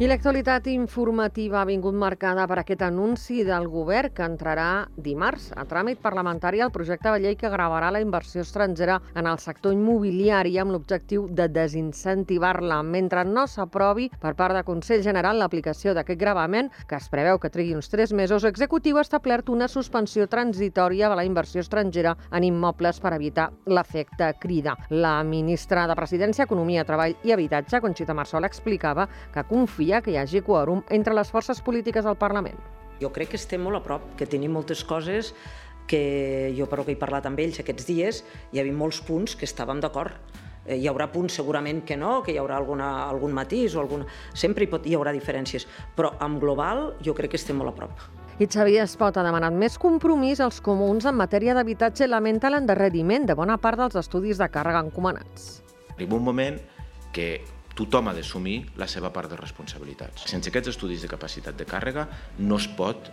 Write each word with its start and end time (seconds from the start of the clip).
I 0.00 0.06
l'actualitat 0.08 0.64
informativa 0.72 1.58
ha 1.60 1.66
vingut 1.68 1.92
marcada 1.92 2.46
per 2.48 2.56
aquest 2.62 2.80
anunci 2.86 3.42
del 3.44 3.66
govern 3.68 4.14
que 4.16 4.24
entrarà 4.24 4.86
dimarts 4.96 5.50
a 5.52 5.66
tràmit 5.68 5.98
parlamentari 6.00 6.62
el 6.64 6.70
projecte 6.72 7.10
de 7.12 7.18
llei 7.20 7.36
que 7.36 7.50
gravarà 7.52 7.90
la 7.92 8.00
inversió 8.00 8.40
estrangera 8.40 8.94
en 9.12 9.28
el 9.28 9.36
sector 9.36 9.74
immobiliari 9.76 10.56
amb 10.56 10.72
l'objectiu 10.72 11.26
de 11.28 11.50
desincentivar-la. 11.52 12.78
Mentre 12.80 13.26
no 13.28 13.44
s'aprovi 13.44 14.06
per 14.22 14.32
part 14.38 14.56
de 14.56 14.62
Consell 14.64 15.02
General 15.04 15.36
l'aplicació 15.36 15.92
d'aquest 15.92 16.18
gravament, 16.18 16.72
que 16.88 16.96
es 16.96 17.10
preveu 17.12 17.36
que 17.36 17.52
trigui 17.52 17.76
uns 17.76 17.92
3 17.92 18.16
mesos, 18.16 18.48
l'executiu 18.48 18.96
ha 18.96 19.04
establert 19.04 19.52
una 19.52 19.68
suspensió 19.68 20.24
transitòria 20.32 21.12
de 21.12 21.20
la 21.20 21.26
inversió 21.28 21.60
estrangera 21.60 22.16
en 22.32 22.48
immobles 22.48 23.02
per 23.04 23.12
evitar 23.18 23.50
l'efecte 23.66 24.32
crida. 24.40 24.78
La 24.88 25.18
ministra 25.24 25.84
de 25.84 26.00
Presidència, 26.00 26.48
Economia, 26.48 26.88
Treball 26.88 27.20
i 27.20 27.36
Habitatge, 27.36 27.84
Conxita 27.84 28.16
Marsol, 28.16 28.48
explicava 28.48 29.04
que 29.36 29.44
confia 29.44 29.89
caldria 29.90 30.02
que 30.02 30.12
hi 30.12 30.18
hagi 30.18 30.40
quòrum 30.42 30.84
entre 30.90 31.14
les 31.14 31.30
forces 31.30 31.60
polítiques 31.60 32.06
al 32.06 32.16
Parlament. 32.16 32.58
Jo 33.00 33.10
crec 33.10 33.30
que 33.30 33.36
estem 33.36 33.62
molt 33.62 33.76
a 33.76 33.82
prop, 33.82 34.02
que 34.16 34.26
tenim 34.26 34.52
moltes 34.52 34.84
coses 34.84 35.34
que 35.88 36.54
jo, 36.56 36.68
però 36.70 36.84
que 36.84 36.92
he 36.92 36.98
parlat 36.98 37.26
amb 37.26 37.38
ells 37.40 37.58
aquests 37.58 37.86
dies, 37.86 38.22
hi 38.52 38.60
havia 38.60 38.72
molts 38.72 39.00
punts 39.02 39.34
que 39.34 39.46
estàvem 39.48 39.80
d'acord. 39.80 40.12
Eh, 40.66 40.76
hi 40.76 40.86
haurà 40.86 41.08
punts 41.10 41.34
segurament 41.34 41.82
que 41.82 41.96
no, 41.96 42.22
que 42.22 42.30
hi 42.32 42.38
haurà 42.38 42.56
alguna, 42.56 43.08
algun 43.08 43.32
matís 43.32 43.74
o 43.74 43.80
algun... 43.80 44.04
Sempre 44.34 44.64
hi, 44.64 44.70
pot, 44.70 44.86
hi 44.86 44.94
haurà 44.94 45.10
diferències, 45.10 45.66
però 45.96 46.12
en 46.22 46.38
global 46.38 46.92
jo 47.02 47.14
crec 47.16 47.32
que 47.32 47.40
estem 47.40 47.58
molt 47.58 47.72
a 47.72 47.78
prop. 47.80 48.04
I 48.38 48.46
Xavier 48.46 48.84
Espot 48.84 49.16
ha 49.18 49.24
demanat 49.26 49.56
més 49.56 49.78
compromís 49.80 50.40
als 50.40 50.60
comuns 50.62 51.08
en 51.08 51.18
matèria 51.18 51.56
d'habitatge 51.56 52.06
i 52.06 52.12
lamenta 52.12 52.52
l'endarreriment 52.52 53.26
de 53.26 53.34
bona 53.34 53.58
part 53.58 53.80
dels 53.80 53.98
estudis 53.98 54.38
de 54.38 54.46
càrrega 54.52 54.84
encomanats. 54.84 55.64
Arriba 55.96 56.16
un 56.16 56.24
moment 56.24 56.60
que 57.12 57.40
tothom 57.78 58.10
ha 58.10 58.14
d'assumir 58.16 58.58
la 58.80 58.88
seva 58.90 59.12
part 59.14 59.30
de 59.30 59.38
responsabilitats. 59.40 60.26
Sense 60.30 60.50
aquests 60.50 60.74
estudis 60.74 61.04
de 61.04 61.10
capacitat 61.10 61.56
de 61.58 61.66
càrrega 61.68 62.06
no 62.38 62.58
es 62.60 62.68
pot 62.78 63.10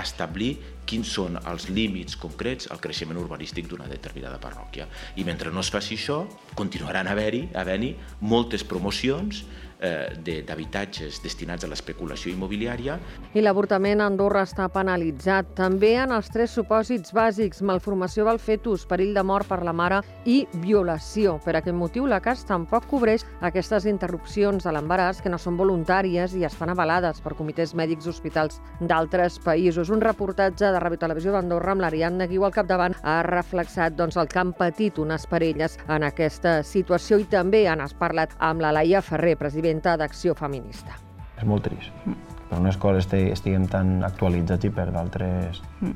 establir 0.00 0.52
quins 0.90 1.10
són 1.14 1.38
els 1.46 1.68
límits 1.70 2.18
concrets 2.18 2.70
al 2.70 2.80
creixement 2.82 3.18
urbanístic 3.20 3.68
d'una 3.70 3.88
determinada 3.90 4.40
parròquia. 4.42 4.88
I 5.16 5.24
mentre 5.24 5.52
no 5.54 5.62
es 5.64 5.70
faci 5.70 5.96
això, 5.98 6.24
continuaran 6.58 7.10
havent-hi 7.10 7.46
havent 7.54 7.90
moltes 8.20 8.64
promocions 8.66 9.44
eh, 9.80 10.42
d'habitatges 10.46 11.20
destinats 11.24 11.64
a 11.64 11.70
l'especulació 11.70 12.32
immobiliària. 12.32 12.98
I 13.34 13.42
l'avortament 13.42 14.00
a 14.00 14.08
Andorra 14.10 14.44
està 14.46 14.68
penalitzat 14.72 15.54
també 15.58 15.94
en 16.02 16.12
els 16.14 16.28
tres 16.32 16.54
supòsits 16.56 17.14
bàsics, 17.16 17.62
malformació 17.66 18.26
del 18.28 18.40
fetus, 18.42 18.86
perill 18.90 19.14
de 19.16 19.24
mort 19.26 19.48
per 19.48 19.62
la 19.66 19.74
mare 19.76 20.02
i 20.28 20.42
violació. 20.60 21.38
Per 21.44 21.56
aquest 21.56 21.76
motiu, 21.76 22.06
la 22.10 22.20
CAS 22.20 22.44
tampoc 22.48 22.88
cobreix 22.90 23.24
aquestes 23.40 23.86
interrupcions 23.90 24.64
de 24.64 24.74
l'embaràs 24.74 25.22
que 25.22 25.32
no 25.32 25.38
són 25.40 25.56
voluntàries 25.60 26.36
i 26.36 26.44
estan 26.48 26.74
avalades 26.74 27.22
per 27.24 27.36
comitès 27.38 27.74
mèdics 27.74 28.08
hospitals 28.10 28.60
d'altres 28.80 29.38
països. 29.40 29.69
Un 29.78 30.02
reportatge 30.02 30.72
de 30.72 30.80
Ràdio 30.82 30.98
Televisió 30.98 31.32
d'Andorra 31.32 31.72
amb 31.76 31.84
l'Ariadna 31.84 32.26
Guiu 32.26 32.44
al 32.44 32.52
capdavant 32.54 32.94
ha 33.02 33.20
reflexat 33.22 33.94
doncs, 33.96 34.16
el 34.20 34.28
que 34.28 34.40
han 34.42 34.52
patit 34.56 34.98
unes 34.98 35.26
parelles 35.30 35.78
en 35.88 36.04
aquesta 36.04 36.60
situació 36.66 37.20
i 37.20 37.28
també 37.30 37.66
han 37.68 37.82
parlat 37.98 38.34
amb 38.38 38.60
la 38.60 38.72
Laia 38.72 39.00
Ferrer, 39.00 39.36
president 39.38 39.60
presidenta 39.60 39.96
d'Acció 39.96 40.34
Feminista. 40.34 40.96
És 41.36 41.44
molt 41.44 41.64
trist. 41.64 41.90
Mm. 42.04 42.14
Per 42.48 42.58
unes 42.58 42.76
coses 42.80 43.06
estiguem 43.12 43.66
tan 43.68 44.02
actualitzats 44.04 44.64
i 44.64 44.70
per 44.70 44.90
d'altres... 44.90 45.62
Mm. 45.80 45.94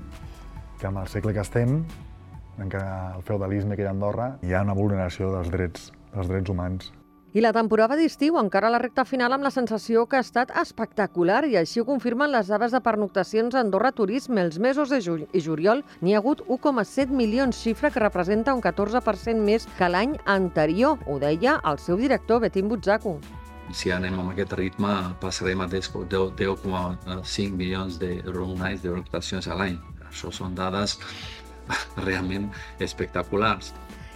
Que 0.79 0.89
amb 0.89 0.99
el 1.01 1.07
segle 1.09 1.33
que 1.33 1.41
estem, 1.41 1.79
en 2.61 2.69
què 2.69 2.81
el 3.17 3.23
feudalisme 3.25 3.77
que 3.77 3.85
hi 3.85 3.87
ha 3.87 3.93
a 3.93 3.95
Andorra, 3.95 4.27
hi 4.43 4.53
ha 4.53 4.63
una 4.67 4.75
vulneració 4.75 5.31
dels 5.33 5.49
drets, 5.51 5.93
dels 6.13 6.29
drets 6.29 6.51
humans. 6.51 6.91
I 7.35 7.43
la 7.43 7.51
temporada 7.51 7.97
d'estiu 7.99 8.37
encara 8.39 8.69
a 8.69 8.71
la 8.71 8.79
recta 8.79 9.03
final 9.03 9.33
amb 9.35 9.43
la 9.43 9.51
sensació 9.51 10.05
que 10.07 10.15
ha 10.15 10.23
estat 10.23 10.53
espectacular 10.61 11.41
i 11.51 11.57
així 11.59 11.81
ho 11.83 11.85
confirmen 11.89 12.31
les 12.31 12.47
dades 12.47 12.71
de 12.71 12.79
pernoctacions 12.79 13.57
a 13.57 13.63
Andorra 13.65 13.91
Turisme. 13.91 14.39
Els 14.47 14.61
mesos 14.63 14.93
de 14.95 15.01
juny 15.03 15.25
i 15.35 15.41
juliol 15.43 15.83
n'hi 15.99 16.15
ha 16.15 16.21
hagut 16.21 16.45
1,7 16.47 17.11
milions, 17.11 17.59
xifra 17.59 17.91
que 17.91 18.03
representa 18.05 18.55
un 18.55 18.63
14% 18.63 19.43
més 19.49 19.67
que 19.81 19.89
l'any 19.91 20.15
anterior. 20.37 21.03
Ho 21.11 21.19
deia 21.19 21.57
el 21.67 21.83
seu 21.83 21.99
director, 21.99 22.39
Betim 22.47 22.71
Butzaco 22.71 23.19
si 23.75 23.91
anem 23.91 24.19
amb 24.21 24.31
aquest 24.31 24.53
ritme 24.55 24.93
passarem 25.19 25.63
a 25.65 25.67
10,5 25.73 27.59
milions 27.59 27.99
de 27.99 28.21
nights 28.23 28.85
de 28.85 28.93
rotacions 28.93 29.49
a 29.49 29.59
l'any. 29.59 29.81
Això 30.07 30.31
són 30.31 30.55
dades 30.55 31.01
realment 32.07 32.53
espectaculars. 32.79 33.73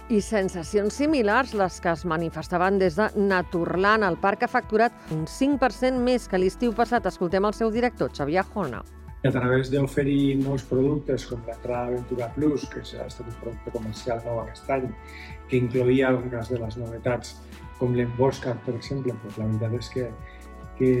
I 0.09 0.23
sensacions 0.25 0.95
similars 0.97 1.51
les 1.53 1.75
que 1.83 1.91
es 1.91 2.01
manifestaven 2.09 2.79
des 2.81 2.95
de 2.97 3.05
Naturland. 3.13 4.01
El 4.07 4.15
parc 4.17 4.41
ha 4.41 4.47
facturat 4.49 5.11
un 5.13 5.27
5% 5.29 6.01
més 6.01 6.23
que 6.25 6.39
l'estiu 6.41 6.73
passat. 6.73 7.05
Escoltem 7.05 7.45
el 7.45 7.53
seu 7.53 7.69
director, 7.69 8.09
Xavier 8.17 8.41
Jona. 8.55 8.81
a 9.21 9.31
través 9.31 9.69
d'oferir 9.69 10.39
nous 10.39 10.63
productes 10.63 11.25
com 11.27 11.41
l'entrada 11.45 11.91
Aventura 11.91 12.29
Plus, 12.33 12.65
que 12.71 12.79
ha 12.79 13.05
estat 13.05 13.27
un 13.27 13.35
producte 13.41 13.73
comercial 13.73 14.21
nou 14.25 14.39
aquest 14.39 14.69
any, 14.71 14.85
que 15.49 15.59
incloïa 15.59 16.07
algunes 16.07 16.49
de 16.49 16.57
les 16.57 16.77
novetats 16.79 17.35
com 17.77 17.93
l'Embosca, 17.93 18.55
per 18.65 18.77
exemple, 18.79 19.13
doncs 19.13 19.37
la 19.37 19.49
veritat 19.49 19.75
és 19.81 19.89
que, 19.95 20.05
que, 20.79 20.93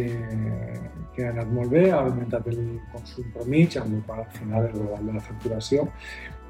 que 1.15 1.25
ha 1.25 1.31
anat 1.31 1.55
molt 1.55 1.71
bé, 1.71 1.85
ha 1.89 2.03
augmentat 2.03 2.51
el 2.51 2.59
consum 2.91 3.31
per 3.31 3.47
mig, 3.47 3.79
amb 3.79 3.95
el 3.95 4.03
qual 4.03 4.25
al 4.25 4.35
final 4.35 4.67
el 4.67 4.75
global 4.75 5.09
de 5.09 5.15
la 5.15 5.23
facturació 5.31 5.87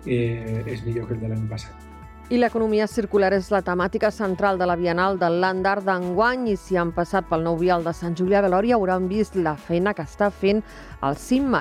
eh, 0.08 0.66
és 0.66 0.84
millor 0.90 1.08
que 1.08 1.16
el 1.16 1.24
de 1.24 1.32
l'any 1.32 1.48
passat. 1.54 1.89
I 2.30 2.38
l'economia 2.38 2.86
circular 2.86 3.32
és 3.34 3.48
la 3.50 3.64
temàtica 3.66 4.12
central 4.14 4.60
de 4.62 4.66
la 4.70 4.76
Bienal 4.78 5.16
del 5.18 5.40
Land 5.42 5.66
Art 5.66 5.86
d'enguany 5.88 6.44
i 6.52 6.58
si 6.62 6.76
han 6.78 6.92
passat 6.94 7.26
pel 7.26 7.42
nou 7.42 7.58
vial 7.58 7.82
de 7.82 7.90
Sant 7.90 8.14
Julià 8.14 8.44
de 8.46 8.52
Lòria 8.54 8.78
hauran 8.78 9.08
vist 9.10 9.34
la 9.34 9.56
feina 9.58 9.96
que 9.98 10.06
està 10.06 10.30
fent 10.30 10.62
el 11.02 11.18
Cim. 11.18 11.58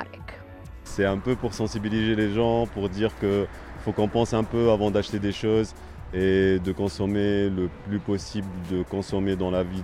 C'est 0.83 1.05
un 1.05 1.17
peu 1.17 1.35
pour 1.35 1.55
sensibiliser 1.55 2.13
les 2.13 2.31
gens, 2.35 2.67
pour 2.67 2.87
dire 2.87 3.09
que 3.19 3.47
faut 3.79 3.93
qu'on 3.93 4.07
pense 4.07 4.35
un 4.35 4.43
peu 4.43 4.69
avant 4.69 4.91
d'acheter 4.91 5.17
des 5.17 5.31
choses, 5.31 5.73
et 6.13 6.59
de 6.59 6.71
consommer 6.71 7.49
le 7.49 7.69
plus 7.87 7.99
possible, 7.99 8.47
de 8.71 8.83
consommer 8.83 9.35
dans 9.35 9.51
la 9.51 9.63
vie, 9.63 9.83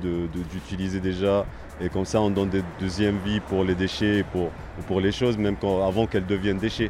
d'utiliser 0.51 0.99
déjà. 0.99 1.45
Et 1.79 1.89
comme 1.89 2.05
ça, 2.05 2.21
on 2.21 2.29
donne 2.29 2.49
des 2.49 2.63
deuxième 2.79 3.17
vie 3.25 3.39
pour 3.39 3.63
les 3.63 3.75
déchets 3.75 4.19
et 4.19 4.23
pour, 4.23 5.01
les 5.01 5.11
choses, 5.11 5.37
même 5.37 5.55
avant 5.63 6.07
qu'elles 6.07 6.25
deviennent 6.25 6.57
déchets. 6.57 6.89